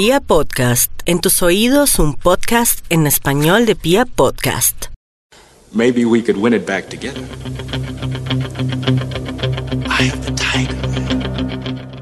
Pia 0.00 0.20
Podcast, 0.20 0.92
en 1.06 1.20
tus 1.20 1.42
oídos 1.42 1.98
un 1.98 2.14
podcast 2.14 2.86
en 2.88 3.08
español 3.08 3.66
de 3.66 3.74
Pia 3.74 4.04
Podcast. 4.04 4.84
Maybe 5.72 6.04
we 6.04 6.22
could 6.22 6.36
win 6.36 6.54
it 6.54 6.64
back 6.64 6.88
together. 6.88 7.20
I 9.88 10.08
have 10.08 10.24
the 10.24 10.30
tiger. 10.36 10.76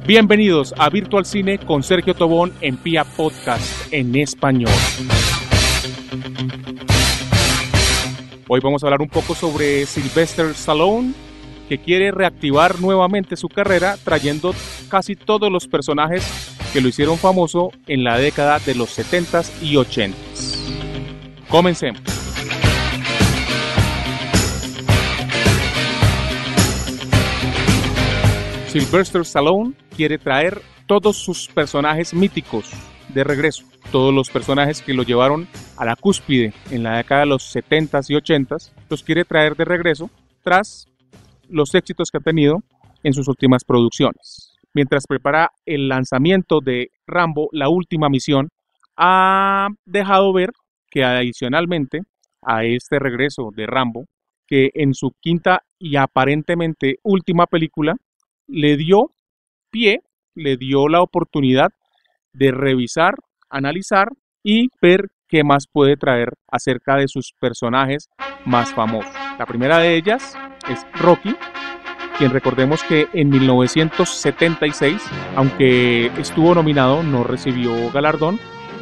Bienvenidos 0.06 0.74
a 0.77 0.90
Virtual 0.90 1.24
Cine 1.24 1.56
con 1.56 1.82
Sergio 1.82 2.12
Tobón 2.12 2.53
en 2.61 2.77
Pia 2.77 3.03
Podcast 3.03 3.91
en 3.91 4.15
español. 4.15 4.75
Hoy 8.47 8.61
vamos 8.63 8.85
a 8.85 8.89
hablar 8.89 9.01
un 9.01 9.09
poco 9.09 9.35
sobre 9.35 9.87
Sylvester 9.87 10.49
Stallone, 10.49 11.15
que 11.67 11.79
quiere 11.79 12.11
reactivar 12.11 12.79
nuevamente 12.79 13.39
su 13.39 13.49
carrera 13.49 13.97
trayendo 14.05 14.55
casi 14.91 15.17
todos 15.17 15.51
los 15.51 15.67
personajes 15.67 16.55
que 16.77 16.82
lo 16.82 16.88
hicieron 16.88 17.16
famoso 17.16 17.70
en 17.86 18.04
la 18.04 18.18
década 18.18 18.58
de 18.58 18.74
los 18.74 18.98
70s 18.98 19.50
y 19.62 19.76
80s. 19.76 20.58
Comencemos. 21.48 22.03
Sylvester 28.68 29.22
Stallone 29.22 29.72
quiere 29.96 30.18
traer 30.18 30.61
todos 30.86 31.17
sus 31.17 31.48
personajes 31.48 32.12
míticos 32.12 32.70
de 33.08 33.25
regreso, 33.25 33.64
todos 33.91 34.12
los 34.12 34.28
personajes 34.28 34.83
que 34.83 34.92
lo 34.92 35.03
llevaron 35.03 35.48
a 35.78 35.86
la 35.86 35.97
cúspide 35.97 36.53
en 36.70 36.83
la 36.83 36.98
década 36.98 37.22
de 37.22 37.28
los 37.28 37.56
70s 37.56 38.11
y 38.11 38.17
80s, 38.17 38.72
los 38.91 39.03
quiere 39.03 39.25
traer 39.25 39.56
de 39.56 39.64
regreso 39.64 40.11
tras 40.42 40.89
los 41.48 41.75
éxitos 41.75 42.11
que 42.11 42.19
ha 42.19 42.20
tenido 42.20 42.62
en 43.03 43.14
sus 43.14 43.28
últimas 43.28 43.64
producciones. 43.64 44.45
Mientras 44.77 45.06
prepara 45.06 45.53
el 45.64 45.89
lanzamiento 45.89 46.61
de 46.61 46.91
Rambo, 47.06 47.48
la 47.53 47.70
última 47.70 48.11
misión, 48.11 48.50
ha 48.94 49.69
dejado 49.86 50.34
ver 50.34 50.50
que 50.91 51.03
adicionalmente 51.03 52.01
a 52.42 52.62
este 52.64 52.98
regreso 52.98 53.48
de 53.56 53.64
Rambo, 53.64 54.05
que 54.47 54.69
en 54.75 54.92
su 54.92 55.12
quinta 55.19 55.61
y 55.78 55.97
aparentemente 55.97 56.97
última 57.03 57.47
película, 57.47 57.97
le 58.48 58.77
dio 58.77 59.12
pie, 59.70 60.01
le 60.34 60.59
dio 60.59 60.89
la 60.89 61.01
oportunidad 61.01 61.70
de 62.34 62.53
revisar, 62.53 63.14
analizar 63.48 64.08
y 64.42 64.69
ver 64.83 65.08
qué 65.27 65.42
más 65.42 65.64
puede 65.73 65.97
traer 65.97 66.34
acerca 66.48 66.97
de 66.97 67.08
sus 67.08 67.33
personajes 67.41 68.11
más 68.45 68.75
famosos. 68.75 69.14
La 69.39 69.47
primera 69.47 69.79
de 69.79 69.97
ellas 69.97 70.36
es 70.69 70.86
Rocky, 71.01 71.34
quien 72.19 72.31
recordemos 72.31 72.83
que 72.83 73.09
en 73.12 73.28
1976, 73.28 75.03
aunque 75.36 76.06
estuvo 76.19 76.55
nominado, 76.55 77.03
no 77.03 77.25
recibió 77.25 77.91
galardón, 77.92 78.39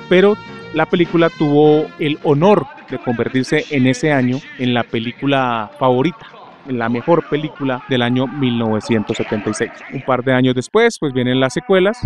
pero 0.08 0.36
la 0.72 0.86
película 0.86 1.30
tuvo 1.30 1.86
el 1.98 2.18
honor 2.22 2.66
de 2.91 2.98
convertirse 2.98 3.64
en 3.70 3.86
ese 3.86 4.12
año 4.12 4.38
en 4.58 4.74
la 4.74 4.84
película 4.84 5.70
favorita 5.78 6.26
en 6.66 6.78
la 6.78 6.88
mejor 6.88 7.28
película 7.28 7.84
del 7.88 8.02
año 8.02 8.26
1976. 8.26 9.70
Un 9.92 10.02
par 10.02 10.24
de 10.24 10.32
años 10.32 10.54
después, 10.54 10.98
pues 10.98 11.12
vienen 11.12 11.41
las 11.41 11.52
secuelas. 11.52 11.98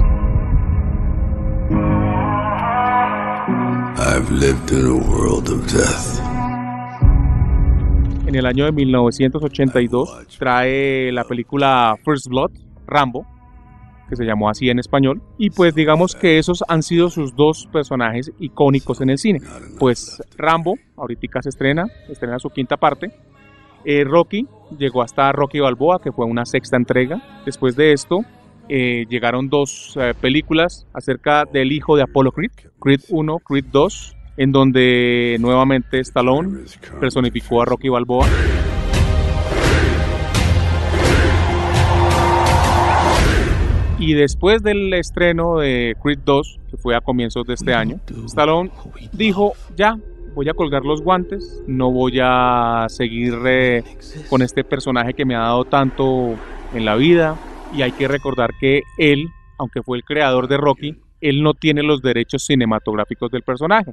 I've 4.01 4.31
lived 4.31 4.73
in 4.73 4.87
a 4.87 4.95
world 4.95 5.49
of 5.49 5.73
death. 5.73 6.38
En 8.29 8.35
el 8.35 8.45
año 8.45 8.67
de 8.67 8.73
1982 8.73 10.37
trae 10.39 11.11
la 11.13 11.25
película 11.25 11.97
First 12.05 12.27
Blood, 12.27 12.51
Rambo, 12.87 13.25
que 14.07 14.17
se 14.17 14.27
llamó 14.27 14.51
así 14.51 14.69
en 14.69 14.79
español, 14.79 15.23
y 15.39 15.49
pues 15.49 15.75
digamos 15.75 16.15
que 16.15 16.37
esos 16.37 16.63
han 16.69 16.83
sido 16.83 17.09
sus 17.09 17.35
dos 17.35 17.67
personajes 17.73 18.31
icónicos 18.39 19.01
en 19.01 19.09
el 19.09 19.17
cine. 19.17 19.41
Pues 19.79 20.23
Rambo, 20.37 20.75
ahorita 20.99 21.41
se 21.41 21.49
estrena, 21.49 21.87
estrena 22.11 22.39
su 22.39 22.51
quinta 22.51 22.77
parte, 22.77 23.11
eh, 23.87 24.05
Rocky 24.05 24.47
llegó 24.79 25.01
hasta 25.01 25.33
Rocky 25.33 25.61
Balboa, 25.61 25.99
que 25.99 26.13
fue 26.13 26.27
una 26.27 26.45
sexta 26.45 26.77
entrega. 26.77 27.23
Después 27.47 27.77
de 27.77 27.95
esto, 27.95 28.27
eh, 28.69 29.07
llegaron 29.09 29.49
dos 29.49 29.97
eh, 29.99 30.13
películas 30.21 30.87
acerca 30.93 31.47
del 31.47 31.73
hijo 31.73 31.97
de 31.97 32.03
Apollo 32.03 32.33
Creed, 32.33 32.53
Creed 32.79 33.01
1, 33.09 33.39
Creed 33.39 33.65
2, 33.73 34.18
en 34.39 34.53
donde 34.53 35.37
nuevamente 35.41 35.99
Stallone 35.99 36.61
personificó 37.01 37.61
a 37.61 37.65
Rocky 37.65 37.89
Balboa. 37.89 38.27
Y 43.99 44.15
después 44.15 44.63
del 44.63 44.95
estreno 44.95 45.59
de 45.59 45.97
Creed 46.01 46.21
2, 46.25 46.61
que 46.71 46.77
fue 46.77 46.95
a 46.95 47.01
comienzos 47.01 47.45
de 47.49 47.55
este 47.55 47.75
año, 47.75 47.99
Stallone 48.27 48.71
dijo, 49.13 49.55
ya, 49.77 49.99
voy 50.37 50.49
a 50.49 50.55
colgar 50.55 50.85
los 50.85 51.03
guantes, 51.03 51.61
no 51.67 51.91
voy 51.91 52.21
a 52.23 52.87
seguir 52.89 53.35
eh, 53.45 53.83
con 54.31 54.43
este 54.43 54.63
personaje 54.63 55.15
que 55.15 55.25
me 55.25 55.35
ha 55.35 55.41
dado 55.41 55.65
tanto 55.65 56.37
en 56.75 56.85
la 56.85 56.95
vida. 56.95 57.37
Y 57.75 57.83
hay 57.83 57.91
que 57.91 58.07
recordar 58.07 58.51
que 58.61 58.83
él, 58.99 59.27
aunque 59.59 59.83
fue 59.83 59.99
el 59.99 60.05
creador 60.05 60.47
de 60.47 60.59
Rocky, 60.59 60.97
él 61.21 61.43
no 61.43 61.55
tiene 61.55 61.83
los 61.83 62.01
derechos 62.01 62.45
cinematográficos 62.45 63.33
del 63.33 63.43
personaje. 63.43 63.93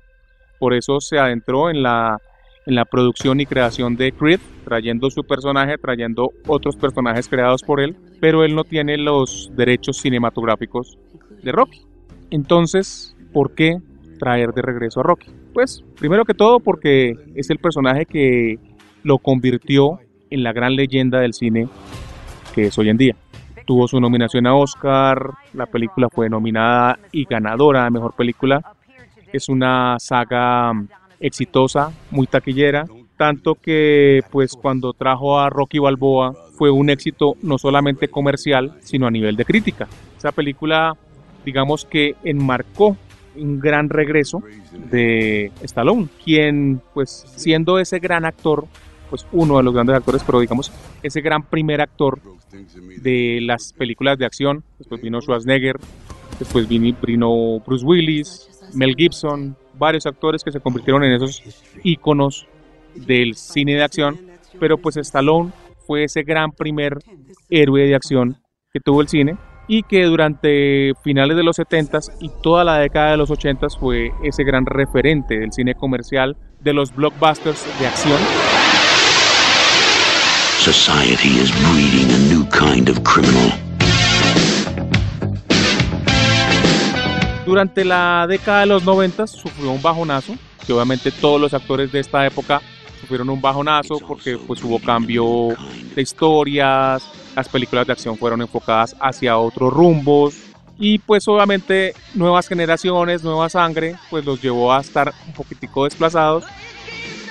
Por 0.60 0.74
eso 0.74 1.00
se 1.00 1.20
adentró 1.20 1.70
en 1.70 1.84
la, 1.84 2.20
en 2.66 2.76
la 2.76 2.86
producción 2.86 3.40
y 3.40 3.46
creación 3.46 3.96
de 3.96 4.12
Creed, 4.12 4.40
trayendo 4.64 5.10
su 5.10 5.24
personaje, 5.24 5.78
trayendo 5.78 6.32
otros 6.48 6.76
personajes 6.76 7.28
creados 7.28 7.62
por 7.64 7.80
él, 7.80 7.96
pero 8.20 8.44
él 8.44 8.56
no 8.56 8.64
tiene 8.64 8.98
los 8.98 9.52
derechos 9.56 9.98
cinematográficos 9.98 10.98
de 11.44 11.52
Rocky. 11.52 11.82
Entonces, 12.32 13.16
¿por 13.34 13.54
qué 13.54 13.78
traer 14.20 14.54
de 14.54 14.62
regreso 14.62 15.02
a 15.02 15.04
Rocky? 15.04 15.28
Pues, 15.54 15.84
primero 15.98 16.26
que 16.26 16.34
todo 16.34 16.60
porque 16.60 17.16
es 17.36 17.50
el 17.50 17.60
personaje 17.60 18.06
que 18.06 18.60
lo 19.04 19.20
convirtió 19.20 20.00
en 20.30 20.44
la 20.44 20.52
gran 20.52 20.76
leyenda 20.76 21.20
del 21.20 21.34
cine 21.34 21.70
que 22.56 22.68
es 22.68 22.78
hoy 22.78 22.90
en 22.90 22.98
día. 22.98 23.16
Tuvo 23.68 23.88
su 23.88 24.00
nominación 24.00 24.48
a 24.48 24.56
Oscar, 24.56 25.32
la 25.54 25.66
película 25.66 26.08
fue 26.10 26.30
nominada 26.30 26.98
y 27.12 27.26
ganadora 27.26 27.84
de 27.84 27.92
Mejor 27.92 28.14
Película. 28.16 28.62
Es 29.32 29.50
una 29.50 29.98
saga 30.00 30.74
exitosa, 31.20 31.92
muy 32.12 32.28
taquillera, 32.28 32.86
tanto 33.18 33.56
que 33.56 34.22
pues 34.32 34.54
cuando 34.54 34.94
trajo 34.94 35.40
a 35.40 35.50
Rocky 35.50 35.80
Balboa 35.80 36.34
fue 36.54 36.70
un 36.70 36.90
éxito 36.90 37.36
no 37.42 37.58
solamente 37.58 38.08
comercial, 38.08 38.78
sino 38.82 39.08
a 39.08 39.12
nivel 39.12 39.36
de 39.36 39.46
crítica. 39.46 39.88
Esa 40.18 40.32
película, 40.32 40.96
digamos 41.46 41.86
que 41.86 42.16
enmarcó 42.24 42.98
un 43.36 43.60
gran 43.60 43.90
regreso 43.90 44.42
de 44.92 45.52
Stallone, 45.62 46.08
quien 46.24 46.82
pues 46.94 47.26
siendo 47.36 47.80
ese 47.80 48.00
gran 48.00 48.26
actor, 48.26 48.66
pues 49.10 49.26
uno 49.32 49.58
de 49.58 49.64
los 49.64 49.74
grandes 49.74 49.96
actores, 49.96 50.24
pero 50.26 50.40
digamos 50.40 50.72
ese 51.04 51.22
gran 51.22 51.44
primer 51.44 51.82
actor 51.82 52.20
de 53.02 53.40
las 53.42 53.74
películas 53.74 54.18
de 54.18 54.26
acción, 54.26 54.64
después 54.80 55.02
vino 55.02 55.22
Schwarzenegger, 55.22 55.78
después 56.40 56.68
vino 56.68 57.60
Bruce 57.66 57.86
Willis, 57.86 58.50
Mel 58.74 58.96
Gibson, 58.96 59.56
varios 59.74 60.06
actores 60.06 60.44
que 60.44 60.52
se 60.52 60.60
convirtieron 60.60 61.04
en 61.04 61.14
esos 61.14 61.42
íconos 61.84 62.48
del 62.96 63.36
cine 63.36 63.76
de 63.76 63.84
acción, 63.84 64.20
pero 64.60 64.78
pues 64.78 64.98
Stallone 64.98 65.52
fue 65.86 66.06
ese 66.06 66.24
gran 66.24 66.52
primer 66.52 66.98
héroe 67.50 67.88
de 67.88 67.96
acción 67.96 68.38
que 68.72 68.80
tuvo 68.80 69.02
el 69.02 69.08
cine 69.08 69.38
y 69.68 69.84
que 69.84 70.04
durante 70.04 70.94
finales 71.04 71.38
de 71.38 71.44
los 71.44 71.58
70s 71.58 72.12
y 72.20 72.30
toda 72.42 72.64
la 72.64 72.78
década 72.78 73.12
de 73.12 73.18
los 73.18 73.30
80s 73.30 73.80
fue 73.80 74.12
ese 74.24 74.44
gran 74.44 74.66
referente 74.66 75.40
del 75.40 75.52
cine 75.52 75.74
comercial, 75.76 76.38
de 76.60 76.74
los 76.74 76.94
blockbusters 76.96 77.66
de 77.80 77.88
acción. 77.88 78.20
Society 80.60 81.40
is 81.40 81.52
breeding 81.72 82.12
a 82.12 82.18
new 82.30 82.46
kind 82.50 82.90
of 82.90 83.04
criminal. 83.04 83.65
Durante 87.56 87.86
la 87.86 88.26
década 88.28 88.60
de 88.60 88.66
los 88.66 88.84
90 88.84 89.28
sufrió 89.28 89.72
un 89.72 89.82
bajonazo, 89.82 90.36
que 90.68 90.74
obviamente 90.74 91.10
todos 91.10 91.40
los 91.40 91.54
actores 91.54 91.90
de 91.90 92.02
esta 92.02 92.28
época 92.28 92.62
sufrieron 93.00 93.30
un 93.30 93.40
bajonazo 93.40 93.98
porque 94.06 94.38
pues 94.38 94.62
hubo 94.62 94.78
cambio 94.78 95.56
de 95.96 96.02
historias, 96.02 97.10
las 97.34 97.48
películas 97.48 97.88
de 97.88 97.94
acción 97.94 98.18
fueron 98.18 98.42
enfocadas 98.42 98.94
hacia 99.00 99.38
otros 99.38 99.72
rumbos 99.72 100.36
y 100.78 101.00
pues 101.00 101.26
obviamente 101.30 101.94
nuevas 102.14 102.50
generaciones, 102.50 103.24
nueva 103.24 103.48
sangre, 103.48 103.96
pues 104.10 104.26
los 104.26 104.42
llevó 104.42 104.74
a 104.74 104.82
estar 104.82 105.14
un 105.26 105.32
poquitico 105.32 105.86
desplazados. 105.86 106.44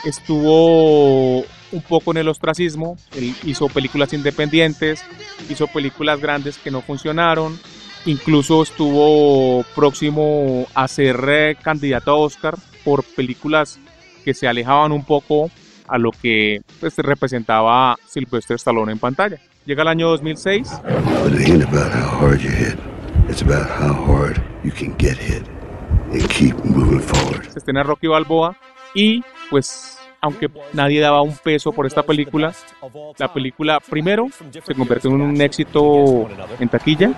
Estuvo 0.07 1.41
un 1.41 1.83
poco 1.87 2.13
en 2.13 2.17
el 2.17 2.29
ostracismo, 2.29 2.97
él 3.15 3.35
hizo 3.45 3.69
películas 3.69 4.15
independientes, 4.15 5.05
hizo 5.51 5.67
películas 5.67 6.19
grandes 6.19 6.57
que 6.57 6.71
no 6.71 6.81
funcionaron, 6.81 7.61
incluso 8.07 8.63
estuvo 8.63 9.65
próximo 9.75 10.67
a 10.75 10.89
ser 10.89 11.25
eh, 11.29 11.57
candidato 11.61 12.11
a 12.11 12.17
Oscar 12.17 12.55
por 12.85 13.05
películas 13.05 13.79
que 14.25 14.35
se 14.35 14.47
alejaban 14.47 14.93
un 14.93 15.05
poco 15.05 15.51
a 15.89 15.99
lo 15.99 16.11
que 16.11 16.63
pues, 16.81 16.97
representaba 16.99 17.97
Sylvester 18.07 18.57
Stallone 18.57 18.93
en 18.93 18.99
pantalla. 18.99 19.39
Llega 19.67 19.83
el 19.83 19.89
año 19.89 20.09
2006. 20.09 20.69
But 21.23 21.33
it 21.35 21.49
ain't 21.49 21.65
about 21.65 21.93
how 21.93 22.21
hard 22.21 22.41
you 22.41 22.51
hit. 22.51 22.79
It's 23.29 23.43
about 23.43 23.69
how 23.69 23.95
hard 23.95 24.43
you 24.63 24.71
can 24.71 24.95
get 24.99 25.17
hit. 25.17 25.55
and 26.15 26.29
keep 26.29 26.55
moving 26.65 27.01
forward. 27.01 27.45
se 27.51 27.59
estrena 27.59 27.83
Rocky 27.83 28.07
Balboa 28.07 28.57
y 28.95 29.23
pues 29.51 29.94
aunque 30.25 30.49
nadie 30.73 31.01
daba 31.01 31.21
un 31.21 31.37
peso 31.37 31.71
por 31.71 31.85
esta 31.87 32.03
película, 32.03 32.55
la 33.19 33.31
película 33.31 33.79
primero 33.79 34.29
se 34.51 34.75
convierte 34.75 35.07
en 35.07 35.21
un 35.21 35.39
éxito 35.39 36.27
en 36.59 36.69
taquilla, 36.71 37.13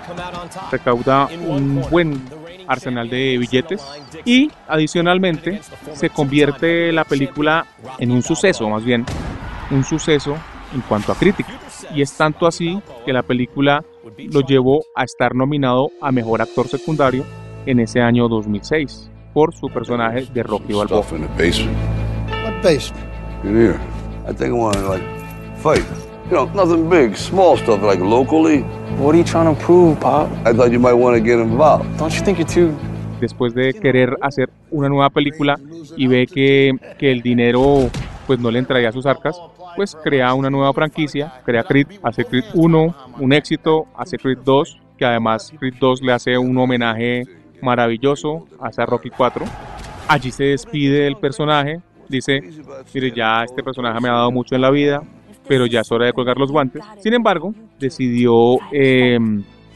recauda 0.69 1.29
un 1.47 1.85
buen 1.89 2.21
arsenal 2.67 3.09
de 3.09 3.37
billetes 3.37 3.81
y 4.25 4.51
adicionalmente 4.67 5.61
se 5.93 6.09
convierte 6.09 6.91
la 6.91 7.05
película 7.05 7.65
en 7.97 8.11
un 8.11 8.21
suceso, 8.21 8.67
más 8.67 8.83
bien 8.83 9.05
un 9.71 9.85
suceso 9.85 10.35
en 10.75 10.81
cuanto 10.81 11.13
a 11.13 11.15
crítica. 11.15 11.57
Y 11.95 12.01
es 12.01 12.11
tanto 12.17 12.45
así 12.45 12.77
que 13.05 13.13
la 13.13 13.23
película 13.23 13.85
lo 14.33 14.41
llevó 14.41 14.81
a 14.95 15.05
estar 15.05 15.33
nominado 15.33 15.91
a 16.01 16.11
Mejor 16.11 16.41
Actor 16.41 16.67
Secundario 16.67 17.23
en 17.65 17.79
ese 17.79 18.01
año 18.01 18.27
2006 18.27 19.11
por 19.33 19.55
su 19.55 19.67
personaje 19.67 20.25
de 20.25 20.43
Rocky 20.43 20.73
Balboa. 20.73 21.05
Basement. 22.61 23.09
In 23.43 23.55
here. 23.55 23.79
I 24.27 24.33
think 24.33 24.49
I 24.49 24.57
want 24.57 24.75
to 24.75 24.87
like 24.87 25.03
fight. 25.57 25.85
You 26.25 26.33
know, 26.33 26.45
nothing 26.53 26.89
big, 26.89 27.15
small 27.15 27.55
stuff 27.57 27.81
like 27.81 27.99
locally. 27.99 28.61
What 28.97 29.15
are 29.15 29.17
you 29.17 29.23
trying 29.23 29.53
to 29.55 29.61
prove, 29.61 29.99
Pop? 29.99 30.29
I 30.45 30.53
thought 30.53 30.71
you 30.71 30.79
might 30.79 30.93
want 30.93 31.15
to 31.15 31.21
get 31.21 31.39
involved. 31.39 31.97
Don't 31.97 32.13
you 32.13 32.21
think 32.25 32.39
you're 32.39 32.47
too 32.47 32.77
después 33.19 33.53
de 33.53 33.73
querer 33.73 34.17
hacer 34.21 34.49
una 34.71 34.89
nueva 34.89 35.09
película 35.09 35.59
y 35.95 36.07
ve 36.07 36.27
que, 36.27 36.71
que 36.97 37.11
el 37.11 37.21
dinero 37.21 37.89
pues 38.25 38.39
no 38.39 38.51
le 38.51 38.59
entraría 38.59 38.89
a 38.89 38.91
sus 38.91 39.05
arcas, 39.05 39.41
pues 39.75 39.95
crea 39.95 40.33
una 40.33 40.49
nueva 40.49 40.73
franquicia, 40.73 41.41
crea 41.45 41.63
Creed, 41.63 41.87
hace 42.03 42.25
Creed 42.25 42.43
1, 42.53 42.95
un 43.19 43.33
éxito, 43.33 43.87
hace 43.95 44.17
Creed 44.17 44.39
2, 44.43 44.81
que 44.97 45.05
además 45.05 45.53
Creed 45.57 45.75
2 45.79 46.01
le 46.01 46.13
hace 46.13 46.37
un 46.37 46.57
homenaje 46.57 47.23
maravilloso, 47.61 48.45
hace 48.59 48.81
a 48.81 48.85
Rocky 48.85 49.09
4. 49.09 49.45
Allí 50.09 50.31
se 50.31 50.45
despide 50.45 51.03
del 51.03 51.15
personaje, 51.15 51.79
dice, 52.09 52.41
mire, 52.93 53.11
ya 53.11 53.43
este 53.43 53.63
personaje 53.63 53.99
me 53.99 54.09
ha 54.09 54.13
dado 54.13 54.31
mucho 54.31 54.55
en 54.55 54.61
la 54.61 54.69
vida, 54.69 55.01
pero 55.47 55.65
ya 55.65 55.81
es 55.81 55.91
hora 55.91 56.05
de 56.05 56.13
colgar 56.13 56.37
los 56.37 56.51
guantes. 56.51 56.83
Sin 57.01 57.13
embargo, 57.13 57.53
decidió 57.79 58.57
eh, 58.71 59.17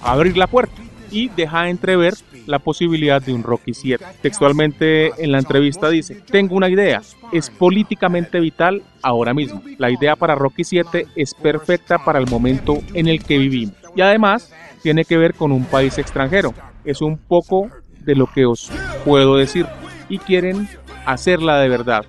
abrir 0.02 0.38
la 0.38 0.48
puerta 0.48 0.82
y 1.12 1.30
deja 1.30 1.70
entrever 1.70 2.14
la 2.46 2.60
posibilidad 2.60 3.22
de 3.22 3.34
un 3.34 3.44
Rocky 3.44 3.74
7. 3.74 4.04
Textualmente 4.22 5.12
en 5.24 5.32
la 5.32 5.40
entrevista 5.40 5.90
dice, 5.90 6.16
tengo 6.16 6.56
una 6.56 6.70
idea, 6.70 7.02
es 7.32 7.50
políticamente 7.50 8.40
vital 8.40 8.82
ahora 9.02 9.34
mismo. 9.34 9.62
La 9.78 9.92
idea 9.92 10.16
para 10.16 10.36
Rocky 10.36 10.64
7 10.64 11.08
es 11.16 11.34
perfecta 11.34 12.04
para 12.04 12.20
el 12.20 12.28
momento 12.28 12.80
en 12.94 13.08
el 13.08 13.24
que 13.24 13.38
vivimos. 13.38 13.76
Y 13.96 14.02
además 14.02 14.54
tiene 14.82 15.06
que 15.06 15.18
ver 15.18 15.34
con 15.34 15.52
un 15.52 15.66
país 15.66 15.98
extranjero. 15.98 16.54
Es 16.84 17.02
un 17.02 17.18
poco 17.18 17.70
de 18.00 18.16
lo 18.16 18.28
que 18.28 18.46
os 18.46 18.72
puedo 19.06 19.38
decir. 19.38 19.66
Y 20.10 20.18
quieren 20.18 20.68
hacerla 21.06 21.60
de 21.60 21.70
verdad. 21.70 22.06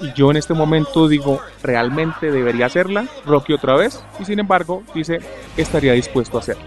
Y 0.00 0.12
yo 0.12 0.30
en 0.30 0.36
este 0.36 0.54
momento 0.54 1.08
digo, 1.08 1.40
¿realmente 1.62 2.30
debería 2.30 2.66
hacerla? 2.66 3.06
Rocky 3.24 3.52
otra 3.52 3.76
vez. 3.76 4.02
Y 4.18 4.24
sin 4.24 4.40
embargo, 4.40 4.82
dice, 4.94 5.20
estaría 5.56 5.92
dispuesto 5.92 6.36
a 6.36 6.40
hacerla 6.40 6.64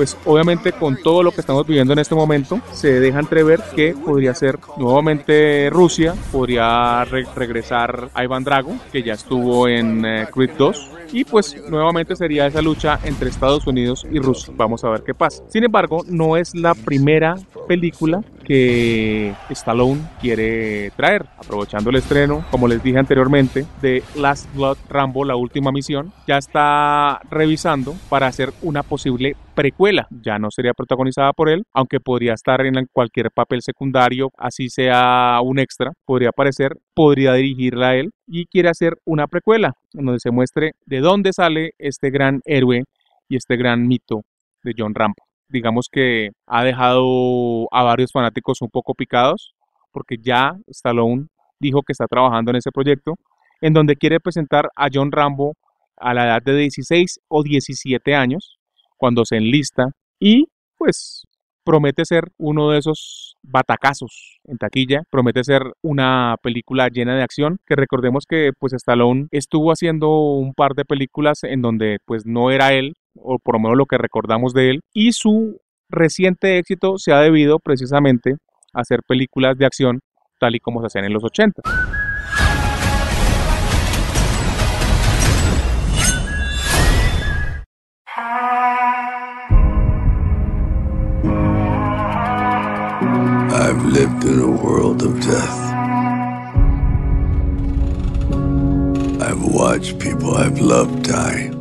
pues 0.00 0.16
obviamente 0.24 0.72
con 0.72 0.96
todo 0.96 1.22
lo 1.22 1.30
que 1.30 1.42
estamos 1.42 1.66
viviendo 1.66 1.92
en 1.92 1.98
este 1.98 2.14
momento, 2.14 2.60
se 2.72 3.00
deja 3.00 3.18
entrever 3.18 3.60
que 3.76 3.94
podría 3.94 4.34
ser 4.34 4.58
nuevamente 4.78 5.68
Rusia, 5.70 6.14
podría 6.32 7.04
re 7.04 7.26
regresar 7.36 8.08
a 8.14 8.24
Iván 8.24 8.44
Drago, 8.44 8.74
que 8.90 9.02
ya 9.02 9.12
estuvo 9.12 9.68
en 9.68 10.04
eh, 10.06 10.26
Creed 10.32 10.52
2, 10.56 10.90
y 11.12 11.24
pues 11.24 11.54
nuevamente 11.68 12.16
sería 12.16 12.46
esa 12.46 12.62
lucha 12.62 12.98
entre 13.04 13.28
Estados 13.28 13.66
Unidos 13.66 14.06
y 14.10 14.20
Rusia. 14.20 14.54
Vamos 14.56 14.84
a 14.84 14.88
ver 14.88 15.02
qué 15.02 15.12
pasa. 15.12 15.42
Sin 15.48 15.64
embargo, 15.64 16.02
no 16.06 16.36
es 16.36 16.54
la 16.54 16.74
primera 16.74 17.36
película 17.68 18.22
que 18.50 19.32
Stallone 19.50 20.00
quiere 20.20 20.90
traer, 20.96 21.24
aprovechando 21.38 21.90
el 21.90 21.94
estreno, 21.94 22.44
como 22.50 22.66
les 22.66 22.82
dije 22.82 22.98
anteriormente, 22.98 23.64
de 23.80 24.02
Last 24.16 24.52
Blood 24.56 24.76
Rambo, 24.88 25.24
la 25.24 25.36
última 25.36 25.70
misión, 25.70 26.12
ya 26.26 26.36
está 26.38 27.20
revisando 27.30 27.94
para 28.08 28.26
hacer 28.26 28.50
una 28.62 28.82
posible 28.82 29.36
precuela. 29.54 30.08
Ya 30.10 30.40
no 30.40 30.50
sería 30.50 30.74
protagonizada 30.74 31.32
por 31.32 31.48
él, 31.48 31.62
aunque 31.72 32.00
podría 32.00 32.34
estar 32.34 32.66
en 32.66 32.74
cualquier 32.92 33.30
papel 33.30 33.62
secundario, 33.62 34.32
así 34.36 34.68
sea 34.68 35.38
un 35.44 35.60
extra, 35.60 35.92
podría 36.04 36.30
aparecer, 36.30 36.76
podría 36.92 37.34
dirigirla 37.34 37.94
él 37.94 38.10
y 38.26 38.46
quiere 38.46 38.68
hacer 38.68 38.96
una 39.04 39.28
precuela 39.28 39.74
donde 39.92 40.18
se 40.18 40.32
muestre 40.32 40.72
de 40.86 40.98
dónde 40.98 41.32
sale 41.32 41.70
este 41.78 42.10
gran 42.10 42.40
héroe 42.44 42.82
y 43.28 43.36
este 43.36 43.56
gran 43.56 43.86
mito 43.86 44.22
de 44.64 44.74
John 44.76 44.92
Rambo. 44.92 45.29
Digamos 45.50 45.88
que 45.90 46.30
ha 46.46 46.64
dejado 46.64 47.66
a 47.72 47.82
varios 47.82 48.12
fanáticos 48.12 48.62
un 48.62 48.68
poco 48.70 48.94
picados 48.94 49.52
porque 49.92 50.16
ya 50.20 50.54
Stallone 50.68 51.26
dijo 51.58 51.82
que 51.82 51.92
está 51.92 52.06
trabajando 52.06 52.50
en 52.50 52.56
ese 52.56 52.70
proyecto 52.70 53.14
en 53.60 53.74
donde 53.74 53.96
quiere 53.96 54.20
presentar 54.20 54.68
a 54.76 54.88
John 54.92 55.12
Rambo 55.12 55.54
a 55.96 56.14
la 56.14 56.24
edad 56.26 56.42
de 56.42 56.56
16 56.56 57.20
o 57.28 57.42
17 57.42 58.14
años 58.14 58.58
cuando 58.96 59.24
se 59.24 59.36
enlista 59.36 59.90
y 60.18 60.46
pues 60.78 61.24
promete 61.64 62.04
ser 62.04 62.24
uno 62.38 62.70
de 62.70 62.78
esos 62.78 63.36
batacazos 63.42 64.38
en 64.44 64.56
taquilla, 64.56 65.02
promete 65.10 65.44
ser 65.44 65.62
una 65.82 66.36
película 66.42 66.88
llena 66.88 67.14
de 67.14 67.22
acción, 67.22 67.58
que 67.66 67.76
recordemos 67.76 68.24
que 68.26 68.52
pues 68.58 68.72
Stallone 68.72 69.28
estuvo 69.30 69.70
haciendo 69.70 70.10
un 70.32 70.54
par 70.54 70.74
de 70.74 70.84
películas 70.84 71.44
en 71.44 71.62
donde 71.62 71.98
pues 72.06 72.24
no 72.24 72.50
era 72.50 72.72
él, 72.72 72.94
o 73.14 73.38
por 73.38 73.54
lo 73.54 73.60
menos 73.60 73.76
lo 73.76 73.86
que 73.86 73.98
recordamos 73.98 74.52
de 74.52 74.70
él, 74.70 74.80
y 74.92 75.12
su 75.12 75.60
reciente 75.88 76.58
éxito 76.58 76.98
se 76.98 77.12
ha 77.12 77.20
debido 77.20 77.58
precisamente 77.58 78.36
a 78.72 78.80
hacer 78.80 79.00
películas 79.06 79.58
de 79.58 79.66
acción 79.66 80.00
tal 80.38 80.54
y 80.56 80.60
como 80.60 80.80
se 80.80 80.86
hacían 80.86 81.04
en 81.04 81.12
los 81.12 81.24
80. 81.24 81.62
I've 93.52 93.84
lived 93.84 94.24
in 94.24 94.40
a 94.40 94.50
world 94.50 95.02
of 95.02 95.20
death. 95.20 95.58
I've 99.22 99.44
watched 99.44 99.98
people 100.00 100.34
I've 100.34 100.60
loved 100.60 101.02
die. 101.02 101.59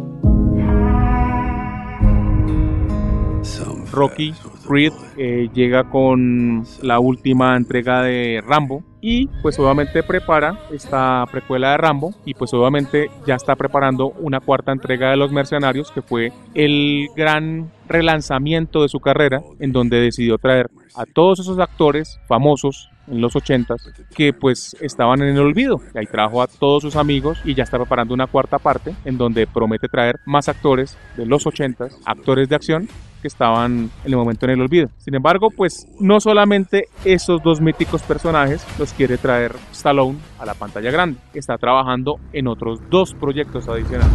Rocky 4.00 4.34
Creed 4.66 4.94
eh, 5.18 5.50
llega 5.54 5.90
con 5.90 6.66
la 6.82 7.00
última 7.00 7.58
entrega 7.58 8.02
de 8.02 8.42
Rambo 8.48 8.82
y 9.02 9.28
pues 9.42 9.60
obviamente 9.60 10.04
prepara 10.04 10.58
esta 10.72 11.26
precuela 11.30 11.72
de 11.72 11.78
Rambo 11.78 12.14
y 12.24 12.34
pues 12.34 12.54
obviamente 12.54 13.12
ya 13.28 13.36
está 13.36 13.58
preparando 13.58 14.08
una 14.20 14.40
cuarta 14.40 14.72
entrega 14.72 15.10
de 15.10 15.18
Los 15.18 15.34
Mercenarios 15.34 15.92
que 15.92 16.02
fue 16.02 16.32
el 16.54 17.08
gran 17.14 17.72
relanzamiento 17.90 18.84
de 18.84 18.88
su 18.88 19.02
carrera 19.02 19.42
en 19.60 19.74
donde 19.74 20.00
decidió 20.00 20.38
traer 20.38 20.70
a 20.96 21.06
todos 21.06 21.42
esos 21.42 21.60
actores 21.60 22.22
famosos 22.26 22.90
en 23.08 23.20
los 23.20 23.36
80s 23.36 24.08
que 24.16 24.32
pues 24.32 24.78
estaban 24.80 25.22
en 25.22 25.30
el 25.36 25.40
olvido. 25.40 25.82
Ahí 25.96 26.06
trajo 26.06 26.42
a 26.42 26.48
todos 26.48 26.84
sus 26.84 26.96
amigos 26.96 27.40
y 27.44 27.54
ya 27.54 27.64
está 27.64 27.78
preparando 27.78 28.14
una 28.14 28.28
cuarta 28.28 28.60
parte 28.60 28.96
en 29.04 29.18
donde 29.18 29.46
promete 29.46 29.88
traer 29.88 30.20
más 30.26 30.48
actores 30.48 30.98
de 31.18 31.26
los 31.26 31.46
80s, 31.46 31.98
actores 32.06 32.48
de 32.48 32.56
acción 32.56 32.88
que 33.22 33.28
estaban 33.28 33.90
en 34.04 34.12
el 34.12 34.16
momento 34.16 34.46
en 34.46 34.52
el 34.52 34.62
olvido. 34.62 34.90
Sin 34.98 35.16
embargo, 35.16 35.50
pues 35.56 35.88
no 36.00 36.20
solamente 36.20 36.88
esos 37.06 37.42
dos 37.44 37.62
míticos 37.62 38.02
personajes 38.02 38.66
los 38.78 38.94
quiere 38.94 39.18
traer 39.18 39.56
Stallone 39.72 40.18
a 40.40 40.46
la 40.46 40.54
pantalla 40.54 40.92
grande. 40.92 41.20
Está 41.34 41.58
trabajando 41.58 42.20
en 42.34 42.48
otros 42.48 42.80
dos 42.90 43.14
proyectos 43.14 43.68
adicionales. 43.68 44.12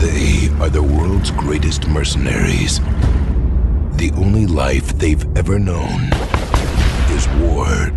They 0.00 0.50
are 0.60 0.70
the 0.70 0.80
world's 0.80 1.30
greatest 1.30 1.86
mercenaries. 1.86 2.82
The 3.98 4.10
only 4.16 4.46
life 4.46 4.92
they've 4.98 5.24
ever 5.36 5.60
known 5.60 6.10
is 7.14 7.28
war. 7.40 7.92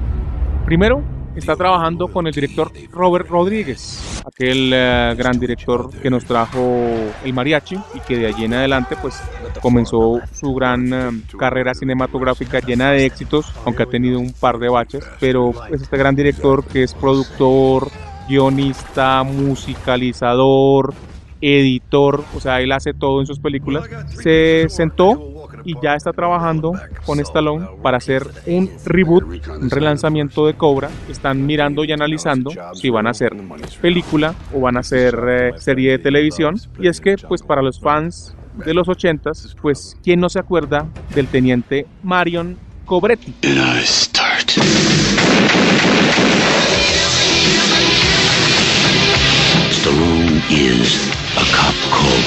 Primero, 0.66 1.04
está 1.36 1.56
trabajando 1.56 2.08
con 2.08 2.28
el 2.28 2.34
director 2.34 2.72
Robert 2.92 3.28
Rodríguez, 3.28 4.22
aquel 4.26 4.72
eh, 4.74 5.14
gran 5.18 5.40
director 5.40 5.90
que 6.02 6.10
nos 6.10 6.26
trajo 6.26 6.86
el 7.24 7.34
mariachi 7.34 7.78
y 7.94 8.00
que 8.02 8.18
de 8.18 8.28
allí 8.28 8.46
en 8.46 8.54
adelante 8.54 8.96
pues 9.02 9.22
comenzó 9.62 10.20
su 10.34 10.54
gran 10.54 10.94
eh, 10.94 11.22
carrera 11.38 11.74
cinematográfica 11.74 12.60
llena 12.60 12.92
de 12.92 13.06
éxitos, 13.06 13.52
aunque 13.66 13.84
ha 13.84 13.88
tenido 13.88 14.20
un 14.20 14.34
par 14.34 14.60
de 14.60 14.70
baches, 14.70 15.04
pero 15.20 15.54
es 15.72 15.82
este 15.82 15.98
gran 15.98 16.16
director 16.16 16.64
que 16.66 16.84
es 16.84 16.94
productor, 16.94 17.90
guionista, 18.28 19.24
musicalizador, 19.24 20.94
editor, 21.42 22.24
o 22.36 22.40
sea, 22.40 22.62
él 22.62 22.72
hace 22.72 22.94
todo 22.94 23.20
en 23.20 23.28
sus 23.28 23.40
películas, 23.40 23.86
se 24.22 24.66
sentó 24.70 25.35
y 25.66 25.74
ya 25.82 25.96
está 25.96 26.14
trabajando 26.14 26.74
con 27.06 27.20
Stallone 27.20 27.68
para 27.82 27.98
hacer 27.98 28.26
un 28.46 28.70
reboot, 28.86 29.48
un 29.48 29.70
relanzamiento 29.70 30.46
de 30.46 30.54
Cobra. 30.54 30.90
Están 31.10 31.46
mirando 31.46 31.84
y 31.84 31.92
analizando 31.92 32.52
si 32.74 32.90
van 32.90 33.08
a 33.08 33.10
hacer 33.10 33.34
película 33.82 34.36
o 34.54 34.62
van 34.62 34.78
a 34.78 34.82
hacer 34.82 35.16
eh, 35.28 35.52
serie 35.58 35.92
de 35.92 36.00
televisión. 36.00 36.56
Y 36.80 36.88
es 36.88 37.02
que, 37.02 37.16
pues 37.18 37.42
para 37.42 37.62
los 37.62 37.80
fans 37.80 38.36
de 38.64 38.74
los 38.74 38.88
80s, 38.88 39.56
pues, 39.62 39.98
¿quién 40.04 40.20
no 40.20 40.30
se 40.30 40.40
acuerda 40.40 40.88
del 41.14 41.28
teniente 41.28 41.86
Marion 42.04 42.58
Cobretti? 42.86 43.34
Stallone 49.72 50.42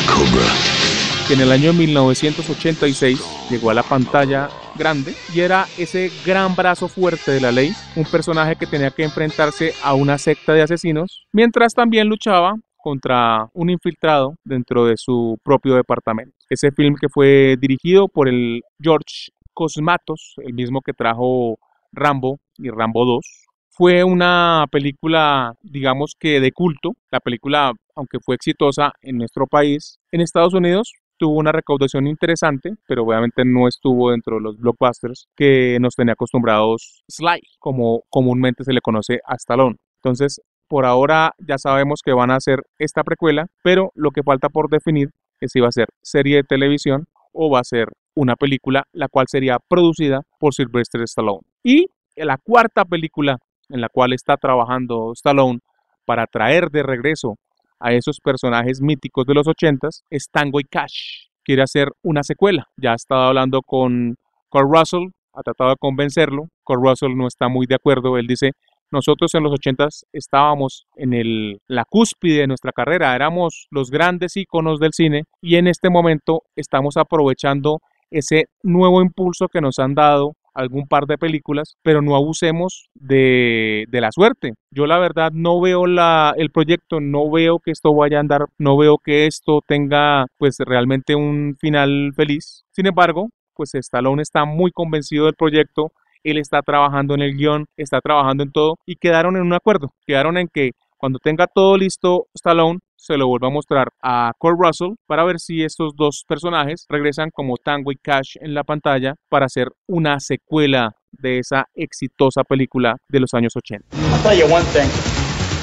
Cobra. 0.06 0.97
Que 1.28 1.34
en 1.34 1.40
el 1.40 1.52
año 1.52 1.74
1986 1.74 3.50
llegó 3.50 3.68
a 3.68 3.74
la 3.74 3.82
pantalla 3.82 4.48
grande 4.78 5.12
y 5.34 5.40
era 5.40 5.66
ese 5.76 6.10
gran 6.24 6.56
brazo 6.56 6.88
fuerte 6.88 7.32
de 7.32 7.40
la 7.42 7.52
ley, 7.52 7.72
un 7.96 8.04
personaje 8.04 8.56
que 8.56 8.66
tenía 8.66 8.90
que 8.90 9.04
enfrentarse 9.04 9.74
a 9.84 9.92
una 9.92 10.16
secta 10.16 10.54
de 10.54 10.62
asesinos, 10.62 11.26
mientras 11.30 11.74
también 11.74 12.08
luchaba 12.08 12.54
contra 12.78 13.46
un 13.52 13.68
infiltrado 13.68 14.36
dentro 14.42 14.86
de 14.86 14.94
su 14.96 15.36
propio 15.44 15.74
departamento. 15.74 16.34
Ese 16.48 16.70
film 16.70 16.94
que 16.98 17.08
fue 17.12 17.56
dirigido 17.60 18.08
por 18.08 18.26
el 18.26 18.62
George 18.80 19.28
Cosmatos, 19.52 20.34
el 20.38 20.54
mismo 20.54 20.80
que 20.80 20.94
trajo 20.94 21.58
Rambo 21.92 22.38
y 22.56 22.70
Rambo 22.70 23.04
2, 23.04 23.20
fue 23.68 24.02
una 24.02 24.64
película, 24.72 25.52
digamos 25.62 26.14
que 26.18 26.40
de 26.40 26.52
culto. 26.52 26.92
La 27.10 27.20
película, 27.20 27.72
aunque 27.94 28.18
fue 28.24 28.34
exitosa 28.34 28.92
en 29.02 29.18
nuestro 29.18 29.46
país, 29.46 29.98
en 30.10 30.22
Estados 30.22 30.54
Unidos 30.54 30.90
tuvo 31.18 31.38
una 31.38 31.52
recaudación 31.52 32.06
interesante, 32.06 32.74
pero 32.86 33.04
obviamente 33.04 33.44
no 33.44 33.68
estuvo 33.68 34.10
dentro 34.10 34.36
de 34.36 34.42
los 34.42 34.58
blockbusters 34.58 35.28
que 35.36 35.78
nos 35.80 35.94
tenía 35.94 36.14
acostumbrados 36.14 37.02
Sly, 37.08 37.40
como 37.58 38.02
comúnmente 38.08 38.64
se 38.64 38.72
le 38.72 38.80
conoce 38.80 39.20
a 39.26 39.34
Stallone. 39.34 39.76
Entonces, 39.96 40.40
por 40.68 40.86
ahora 40.86 41.32
ya 41.38 41.58
sabemos 41.58 42.00
que 42.04 42.12
van 42.12 42.30
a 42.30 42.36
hacer 42.36 42.60
esta 42.78 43.02
precuela, 43.02 43.46
pero 43.62 43.90
lo 43.94 44.10
que 44.10 44.22
falta 44.22 44.48
por 44.48 44.68
definir 44.68 45.10
es 45.40 45.52
si 45.52 45.60
va 45.60 45.68
a 45.68 45.72
ser 45.72 45.88
serie 46.02 46.36
de 46.36 46.44
televisión 46.44 47.06
o 47.32 47.50
va 47.50 47.60
a 47.60 47.64
ser 47.64 47.88
una 48.14 48.36
película, 48.36 48.84
la 48.92 49.08
cual 49.08 49.26
sería 49.28 49.58
producida 49.68 50.22
por 50.38 50.54
Sylvester 50.54 51.02
Stallone. 51.02 51.46
Y 51.62 51.86
la 52.16 52.38
cuarta 52.38 52.84
película 52.84 53.38
en 53.68 53.80
la 53.80 53.88
cual 53.88 54.12
está 54.12 54.36
trabajando 54.36 55.12
Stallone 55.12 55.60
para 56.04 56.26
traer 56.26 56.70
de 56.70 56.82
regreso 56.82 57.36
a 57.80 57.92
esos 57.92 58.18
personajes 58.22 58.80
míticos 58.80 59.26
de 59.26 59.34
los 59.34 59.46
80s 59.46 60.02
es 60.10 60.28
Tango 60.30 60.60
y 60.60 60.64
Cash. 60.64 61.28
Quiere 61.44 61.62
hacer 61.62 61.88
una 62.02 62.22
secuela. 62.22 62.66
Ya 62.76 62.92
ha 62.92 62.96
estado 62.96 63.22
hablando 63.22 63.62
con 63.62 64.16
Kurt 64.48 64.68
Russell, 64.70 65.08
ha 65.32 65.42
tratado 65.42 65.70
de 65.70 65.76
convencerlo. 65.78 66.48
Kurt 66.64 66.82
Russell 66.82 67.16
no 67.16 67.26
está 67.26 67.48
muy 67.48 67.66
de 67.66 67.76
acuerdo. 67.76 68.18
Él 68.18 68.26
dice, 68.26 68.52
nosotros 68.90 69.34
en 69.34 69.42
los 69.42 69.52
80s 69.52 70.04
estábamos 70.12 70.86
en 70.96 71.12
el, 71.12 71.58
la 71.66 71.84
cúspide 71.84 72.40
de 72.40 72.46
nuestra 72.46 72.72
carrera, 72.72 73.14
éramos 73.14 73.66
los 73.70 73.90
grandes 73.90 74.36
íconos 74.36 74.80
del 74.80 74.92
cine 74.94 75.24
y 75.42 75.56
en 75.56 75.66
este 75.66 75.90
momento 75.90 76.42
estamos 76.56 76.96
aprovechando 76.96 77.80
ese 78.10 78.46
nuevo 78.62 79.02
impulso 79.02 79.48
que 79.48 79.60
nos 79.60 79.78
han 79.78 79.94
dado 79.94 80.32
algún 80.54 80.86
par 80.86 81.06
de 81.06 81.18
películas, 81.18 81.76
pero 81.82 82.02
no 82.02 82.16
abusemos 82.16 82.88
de, 82.94 83.84
de, 83.88 84.00
la 84.00 84.10
suerte. 84.12 84.52
Yo 84.70 84.86
la 84.86 84.98
verdad 84.98 85.30
no 85.32 85.60
veo 85.60 85.86
la, 85.86 86.34
el 86.36 86.50
proyecto, 86.50 87.00
no 87.00 87.30
veo 87.30 87.58
que 87.58 87.70
esto 87.70 87.94
vaya 87.94 88.18
a 88.18 88.20
andar, 88.20 88.46
no 88.58 88.76
veo 88.76 88.98
que 88.98 89.26
esto 89.26 89.60
tenga 89.66 90.26
pues 90.36 90.56
realmente 90.58 91.14
un 91.14 91.56
final 91.60 92.12
feliz. 92.16 92.64
Sin 92.72 92.86
embargo, 92.86 93.28
pues 93.54 93.74
Stallone 93.74 94.22
está 94.22 94.44
muy 94.44 94.70
convencido 94.70 95.26
del 95.26 95.34
proyecto, 95.34 95.92
él 96.22 96.38
está 96.38 96.62
trabajando 96.62 97.14
en 97.14 97.22
el 97.22 97.36
guion, 97.36 97.66
está 97.76 98.00
trabajando 98.00 98.42
en 98.42 98.52
todo 98.52 98.76
y 98.86 98.96
quedaron 98.96 99.36
en 99.36 99.42
un 99.42 99.52
acuerdo, 99.52 99.90
quedaron 100.06 100.36
en 100.36 100.48
que 100.48 100.70
cuando 100.96 101.18
tenga 101.18 101.46
todo 101.46 101.76
listo 101.76 102.26
Stallone, 102.34 102.80
se 102.98 103.16
lo 103.16 103.28
vuelva 103.28 103.48
a 103.48 103.50
mostrar 103.50 103.88
a 104.02 104.32
Kurt 104.38 104.58
Russell 104.58 104.94
para 105.06 105.24
ver 105.24 105.38
si 105.38 105.62
estos 105.62 105.94
dos 105.96 106.24
personajes 106.26 106.84
regresan 106.88 107.30
como 107.32 107.56
Tango 107.56 107.92
y 107.92 107.96
Cash 107.96 108.36
en 108.40 108.54
la 108.54 108.64
pantalla 108.64 109.14
para 109.28 109.46
hacer 109.46 109.68
una 109.86 110.18
secuela 110.20 110.90
de 111.12 111.38
esa 111.38 111.66
exitosa 111.74 112.42
película 112.42 112.96
de 113.08 113.20
los 113.20 113.32
años 113.34 113.54
80. 113.56 113.96
I'll 113.96 114.22
tell 114.22 114.36
you 114.36 114.52
one 114.52 114.64
thing. 114.72 114.90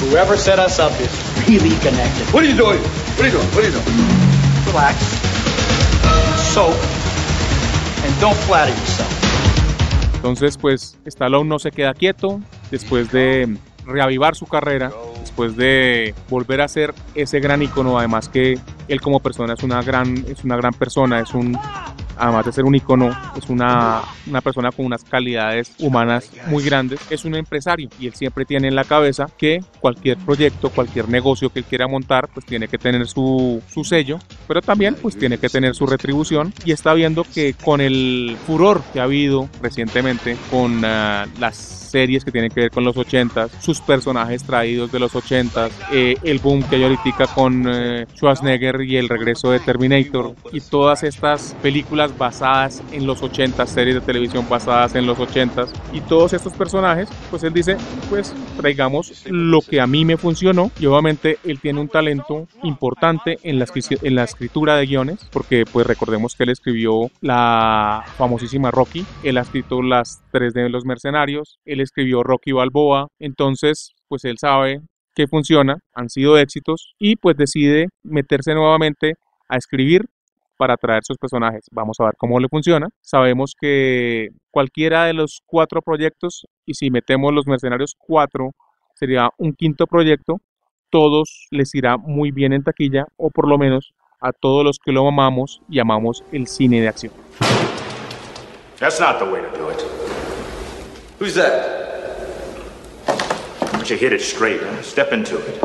Whoever 0.10 0.38
set 0.38 0.60
us 0.60 0.80
up 0.80 0.92
is 1.00 1.12
really 1.48 1.76
connected. 1.82 2.26
What 2.34 2.44
are 2.44 2.50
you 2.50 2.58
doing? 2.58 2.80
What 3.18 3.26
are 3.26 3.28
you 3.28 3.38
doing? 3.38 3.48
What 3.54 3.64
are 3.64 3.68
you 3.68 3.74
doing? 3.74 3.86
Relax. 4.68 4.98
Soak. 6.54 6.76
And 8.06 8.22
don't 8.22 8.38
flatter 8.48 8.72
yourself. 8.72 9.12
Entonces, 10.16 10.58
pues, 10.58 10.98
Stallone 11.06 11.48
no 11.48 11.60
se 11.60 11.72
queda 11.72 11.94
quieto 11.94 12.40
después 12.72 13.12
de 13.12 13.58
reavivar 13.86 14.36
su 14.36 14.48
carrera, 14.48 14.92
después 15.26 15.56
de 15.56 16.14
volver 16.30 16.62
a 16.62 16.68
ser 16.68 16.94
ese 17.16 17.40
gran 17.40 17.62
icono, 17.64 17.98
además 17.98 18.30
que 18.30 18.60
él 18.88 19.02
como 19.02 19.20
persona 19.20 19.56
es 19.56 19.64
una 19.64 19.82
gran, 19.82 20.24
es 20.30 20.44
una 20.44 20.56
gran 20.56 20.72
persona, 20.72 21.20
es 21.20 21.34
un, 21.34 21.58
además 22.16 22.46
de 22.46 22.52
ser 22.52 22.64
un 22.64 22.76
icono, 22.76 23.10
es 23.36 23.50
una, 23.50 24.02
una 24.28 24.42
persona 24.42 24.72
con 24.72 24.86
unas 24.86 25.04
calidades 25.04 25.74
humanas 25.80 26.30
muy 26.48 26.64
grandes, 26.64 27.00
es 27.10 27.26
un 27.26 27.34
empresario 27.34 27.90
y 28.00 28.06
él 28.06 28.14
siempre 28.14 28.46
tiene 28.46 28.68
en 28.68 28.76
la 28.76 28.84
cabeza 28.84 29.26
que 29.36 29.64
cualquier 29.80 30.18
proyecto, 30.20 30.70
cualquier 30.70 31.10
negocio 31.10 31.50
que 31.50 31.60
él 31.60 31.66
quiera 31.66 31.88
montar, 31.88 32.30
pues 32.32 32.46
tiene 32.46 32.68
que 32.68 32.78
tener 32.78 33.08
su, 33.08 33.64
su 33.68 33.84
sello, 33.84 34.20
pero 34.48 34.62
también 34.62 34.96
pues 35.02 35.18
tiene 35.18 35.40
que 35.40 35.50
tener 35.50 35.74
su 35.74 35.88
retribución 35.88 36.54
y 36.64 36.72
está 36.72 36.94
viendo 36.94 37.24
que 37.24 37.56
con 37.56 37.82
el 37.82 38.38
furor 38.46 38.84
que 38.94 39.00
ha 39.00 39.04
habido 39.04 39.50
recientemente 39.60 40.38
con 40.52 40.78
uh, 40.86 41.28
las 41.40 41.85
series 41.96 42.26
que 42.26 42.32
tienen 42.34 42.52
que 42.52 42.60
ver 42.60 42.72
con 42.72 42.84
los 42.84 42.98
80s, 42.98 43.52
sus 43.62 43.80
personajes 43.80 44.44
traídos 44.44 44.92
de 44.92 45.00
los 45.00 45.14
80s, 45.14 45.72
eh, 45.94 46.16
el 46.24 46.40
boom 46.40 46.62
que 46.64 46.76
hay 46.76 46.84
ahorita 46.84 47.28
con 47.34 47.64
eh, 47.70 48.06
Schwarzenegger 48.18 48.82
y 48.82 48.98
el 48.98 49.08
regreso 49.08 49.50
de 49.50 49.62
Terminator 49.62 50.36
y 50.52 50.60
todas 50.60 51.04
estas 51.04 51.56
películas 51.62 52.18
basadas 52.18 52.84
en 52.92 53.08
los 53.08 53.24
80s, 53.24 53.68
series 53.68 53.96
de 53.96 54.02
televisión 54.02 54.46
basadas 54.50 54.94
en 54.96 55.06
los 55.06 55.18
80s 55.18 55.70
y 55.94 56.02
todos 56.02 56.34
estos 56.34 56.52
personajes, 56.52 57.08
pues 57.30 57.44
él 57.44 57.54
dice, 57.54 57.78
pues 58.10 58.34
traigamos 58.58 59.24
lo 59.28 59.62
que 59.62 59.80
a 59.80 59.88
mí 59.88 60.04
me 60.04 60.18
funcionó 60.18 60.72
y 60.78 60.88
obviamente 60.88 61.38
él 61.46 61.62
tiene 61.62 61.80
un 61.80 61.88
talento 61.88 62.46
importante 62.64 63.40
en 63.44 63.58
la, 63.58 63.68
en 63.74 64.16
la 64.16 64.26
escritura 64.26 64.76
de 64.76 64.86
guiones, 64.86 65.26
porque 65.32 65.64
pues 65.72 65.88
recordemos 65.88 66.36
que 66.36 66.44
él 66.44 66.50
escribió 66.50 67.10
la 67.22 68.04
famosísima 68.18 68.70
Rocky, 68.70 69.06
él 69.24 69.38
ha 69.38 69.42
escrito 69.42 69.82
las 69.82 70.22
tres 70.32 70.54
de 70.54 70.68
los 70.68 70.84
mercenarios, 70.84 71.60
él 71.64 71.85
escribió 71.86 72.24
Rocky 72.24 72.52
Balboa, 72.52 73.08
entonces 73.20 73.94
pues 74.08 74.26
él 74.26 74.38
sabe 74.38 74.82
que 75.16 75.28
funciona, 75.28 75.80
han 75.94 76.10
sido 76.10 76.38
éxitos 76.38 76.94
y 77.00 77.16
pues 77.16 77.38
decide 77.38 77.88
meterse 78.04 78.54
nuevamente 78.54 79.14
a 79.48 79.58
escribir 79.58 80.06
para 80.58 80.78
traer 80.78 81.04
sus 81.04 81.18
personajes. 81.18 81.66
Vamos 81.72 81.98
a 82.00 82.06
ver 82.06 82.14
cómo 82.18 82.40
le 82.40 82.48
funciona. 82.48 82.88
Sabemos 83.02 83.54
que 83.60 84.30
cualquiera 84.52 85.06
de 85.06 85.14
los 85.14 85.42
cuatro 85.46 85.82
proyectos, 85.82 86.46
y 86.66 86.74
si 86.74 86.90
metemos 86.92 87.34
los 87.34 87.48
mercenarios 87.48 87.96
cuatro, 87.98 88.52
sería 88.94 89.30
un 89.38 89.54
quinto 89.54 89.88
proyecto, 89.88 90.38
todos 90.90 91.48
les 91.52 91.74
irá 91.76 91.98
muy 91.98 92.32
bien 92.32 92.54
en 92.54 92.64
taquilla, 92.64 93.06
o 93.18 93.30
por 93.30 93.48
lo 93.48 93.58
menos 93.58 93.94
a 94.22 94.32
todos 94.32 94.64
los 94.64 94.80
que 94.80 94.92
lo 94.92 95.08
amamos 95.08 95.62
y 95.70 95.80
amamos 95.80 96.24
el 96.32 96.48
cine 96.48 96.82
de 96.82 96.88
acción. 96.88 97.14
That's 98.80 99.00
not 99.00 99.20
the 99.20 99.26
way 99.26 99.42
to 99.42 99.58
do 99.58 99.72
it. 99.72 100.05
Who's 101.20 101.36
that? 101.36 101.86
But 103.06 103.90
you 103.90 103.98
hit 103.98 104.14
it 104.14 104.22
straight, 104.22 104.62
huh? 104.62 104.82
Step 104.82 105.14
into 105.14 105.38
it. 105.38 105.64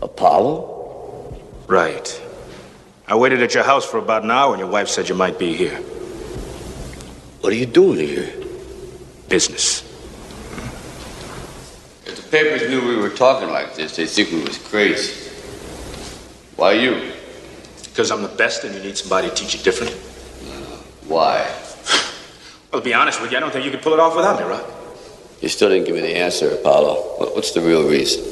Apollo? 0.00 1.40
Right. 1.66 2.22
I 3.08 3.16
waited 3.16 3.42
at 3.42 3.54
your 3.54 3.64
house 3.64 3.84
for 3.84 3.98
about 3.98 4.22
an 4.22 4.30
hour 4.30 4.52
and 4.52 4.60
your 4.60 4.68
wife 4.68 4.88
said 4.88 5.08
you 5.08 5.14
might 5.14 5.38
be 5.38 5.54
here. 5.54 5.76
What 7.40 7.52
are 7.52 7.56
you 7.56 7.66
doing 7.66 7.98
here? 7.98 8.32
Business. 9.28 9.82
If 12.06 12.16
the 12.16 12.28
papers 12.30 12.68
knew 12.70 12.86
we 12.86 12.96
were 12.96 13.10
talking 13.10 13.50
like 13.50 13.74
this, 13.74 13.96
they'd 13.96 14.06
think 14.06 14.30
we 14.30 14.42
was 14.42 14.58
crazy. 14.58 15.30
Why 16.56 16.72
you? 16.72 17.12
Because 17.84 18.12
I'm 18.12 18.22
the 18.22 18.28
best 18.28 18.62
and 18.62 18.74
you 18.74 18.82
need 18.82 18.96
somebody 18.96 19.28
to 19.28 19.34
teach 19.34 19.54
you 19.56 19.62
different? 19.62 19.92
Why? 21.08 21.50
Well, 22.72 22.80
to 22.80 22.84
be 22.84 22.94
honest 22.94 23.20
with 23.20 23.30
you, 23.30 23.36
I 23.36 23.40
don't 23.40 23.52
think 23.52 23.66
you 23.66 23.70
could 23.70 23.82
pull 23.82 23.92
it 23.92 24.00
off 24.00 24.16
without 24.16 24.40
me, 24.40 24.46
Rock. 24.46 24.64
You 25.42 25.48
still 25.48 25.68
didn't 25.68 25.84
give 25.84 25.94
me 25.94 26.00
the 26.00 26.16
answer, 26.16 26.50
Apollo. 26.50 26.94
What's 27.34 27.52
the 27.52 27.60
real 27.60 27.86
reason? 27.86 28.24